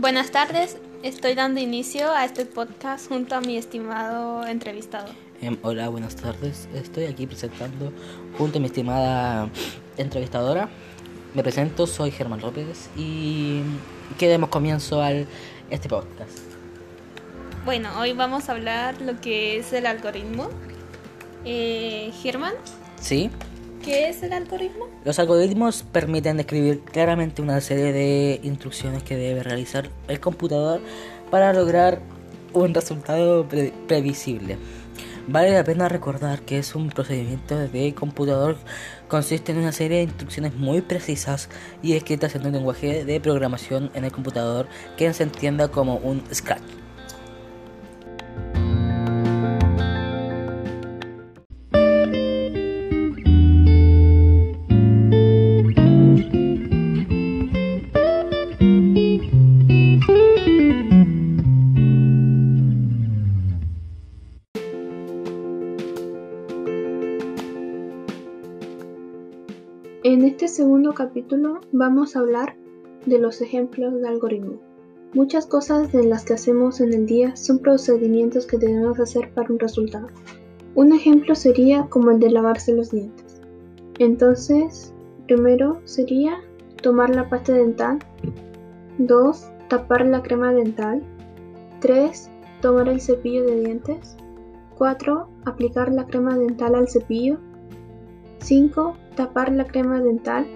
Buenas 0.00 0.30
tardes, 0.30 0.78
estoy 1.02 1.34
dando 1.34 1.60
inicio 1.60 2.10
a 2.10 2.24
este 2.24 2.46
podcast 2.46 3.06
junto 3.06 3.34
a 3.34 3.42
mi 3.42 3.58
estimado 3.58 4.46
entrevistado. 4.46 5.12
Em, 5.42 5.58
hola, 5.60 5.90
buenas 5.90 6.16
tardes. 6.16 6.70
Estoy 6.72 7.04
aquí 7.04 7.26
presentando 7.26 7.92
junto 8.38 8.56
a 8.56 8.60
mi 8.62 8.68
estimada 8.68 9.50
entrevistadora. 9.98 10.70
Me 11.34 11.42
presento, 11.42 11.86
soy 11.86 12.12
Germán 12.12 12.40
López 12.40 12.88
y 12.96 13.60
que 14.16 14.28
demos 14.28 14.48
comienzo 14.48 15.02
al 15.02 15.26
este 15.68 15.90
podcast. 15.90 16.38
Bueno, 17.66 17.90
hoy 17.98 18.14
vamos 18.14 18.48
a 18.48 18.52
hablar 18.52 19.02
lo 19.02 19.20
que 19.20 19.58
es 19.58 19.70
el 19.74 19.84
algoritmo. 19.84 20.48
Eh, 21.44 22.10
Germán, 22.22 22.54
¿Sí? 22.98 23.30
¿Qué 23.82 24.08
es 24.08 24.22
el 24.22 24.32
algoritmo? 24.32 24.86
Los 25.04 25.18
algoritmos 25.18 25.82
permiten 25.82 26.36
describir 26.36 26.80
claramente 26.80 27.42
una 27.42 27.60
serie 27.60 27.92
de 27.92 28.40
instrucciones 28.42 29.02
que 29.02 29.16
debe 29.16 29.42
realizar 29.42 29.90
el 30.08 30.20
computador 30.20 30.80
para 31.30 31.52
lograr 31.52 32.00
un 32.52 32.74
resultado 32.74 33.46
pre- 33.48 33.72
previsible. 33.86 34.58
Vale 35.28 35.52
la 35.52 35.62
pena 35.62 35.88
recordar 35.88 36.40
que 36.40 36.58
es 36.58 36.74
un 36.74 36.88
procedimiento 36.88 37.56
de 37.56 37.94
computador 37.94 38.56
consiste 39.06 39.52
en 39.52 39.58
una 39.58 39.70
serie 39.70 39.98
de 39.98 40.02
instrucciones 40.04 40.54
muy 40.54 40.80
precisas 40.80 41.48
y 41.82 41.92
escritas 41.92 42.34
en 42.34 42.46
un 42.46 42.52
lenguaje 42.52 43.04
de 43.04 43.20
programación 43.20 43.90
en 43.94 44.04
el 44.04 44.12
computador 44.12 44.66
que 44.96 45.12
se 45.12 45.22
entienda 45.22 45.68
como 45.68 45.96
un 45.96 46.22
Scratch. 46.32 46.62
En 70.02 70.24
este 70.24 70.48
segundo 70.48 70.94
capítulo 70.94 71.60
vamos 71.72 72.16
a 72.16 72.20
hablar 72.20 72.56
de 73.04 73.18
los 73.18 73.42
ejemplos 73.42 74.00
de 74.00 74.08
algoritmo. 74.08 74.58
Muchas 75.12 75.44
cosas 75.44 75.92
de 75.92 76.04
las 76.04 76.24
que 76.24 76.32
hacemos 76.32 76.80
en 76.80 76.94
el 76.94 77.04
día 77.04 77.36
son 77.36 77.58
procedimientos 77.58 78.46
que 78.46 78.56
debemos 78.56 78.98
hacer 78.98 79.30
para 79.34 79.52
un 79.52 79.58
resultado. 79.58 80.06
Un 80.74 80.94
ejemplo 80.94 81.34
sería 81.34 81.86
como 81.90 82.12
el 82.12 82.18
de 82.18 82.30
lavarse 82.30 82.72
los 82.72 82.90
dientes. 82.90 83.42
Entonces, 83.98 84.94
primero 85.26 85.82
sería 85.84 86.38
tomar 86.80 87.14
la 87.14 87.28
pasta 87.28 87.52
dental. 87.52 87.98
2. 88.96 89.50
Tapar 89.68 90.06
la 90.06 90.22
crema 90.22 90.54
dental. 90.54 91.02
3. 91.80 92.30
Tomar 92.62 92.88
el 92.88 93.02
cepillo 93.02 93.44
de 93.44 93.60
dientes. 93.60 94.16
4. 94.78 95.28
Aplicar 95.44 95.92
la 95.92 96.06
crema 96.06 96.38
dental 96.38 96.74
al 96.74 96.88
cepillo. 96.88 97.36
5. 98.38 98.96
Tapar 99.20 99.52
la 99.52 99.66
crema 99.66 100.00
dental. 100.00 100.46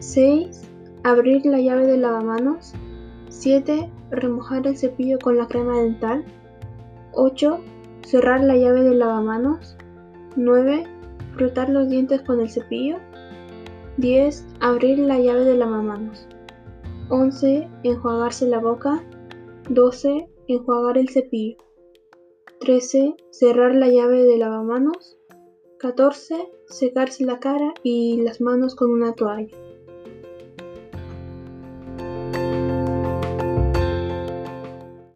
6. 0.00 0.60
Abrir 1.04 1.46
la 1.46 1.58
llave 1.58 1.86
del 1.86 2.02
lavamanos. 2.02 2.74
7. 3.30 3.90
Remojar 4.10 4.66
el 4.66 4.76
cepillo 4.76 5.18
con 5.18 5.38
la 5.38 5.46
crema 5.46 5.80
dental. 5.80 6.22
8. 7.14 7.60
Cerrar 8.02 8.44
la 8.44 8.56
llave 8.56 8.82
del 8.82 8.98
lavamanos. 8.98 9.74
9. 10.36 10.84
Frotar 11.34 11.70
los 11.70 11.88
dientes 11.88 12.20
con 12.20 12.42
el 12.42 12.50
cepillo. 12.50 12.98
10. 13.96 14.46
Abrir 14.60 14.98
la 14.98 15.18
llave 15.18 15.44
del 15.44 15.60
lavamanos. 15.60 16.28
11. 17.08 17.70
Enjuagarse 17.84 18.48
la 18.48 18.58
boca. 18.58 19.02
12. 19.70 20.28
Enjuagar 20.46 20.98
el 20.98 21.08
cepillo. 21.08 21.56
13. 22.60 23.14
Cerrar 23.30 23.74
la 23.74 23.88
llave 23.88 24.26
del 24.26 24.40
lavamanos. 24.40 25.17
14. 25.78 26.50
Secarse 26.66 27.24
la 27.24 27.38
cara 27.38 27.72
y 27.82 28.20
las 28.22 28.40
manos 28.40 28.74
con 28.74 28.90
una 28.90 29.14
toalla. 29.14 29.56